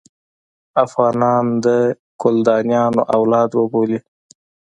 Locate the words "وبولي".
3.55-3.99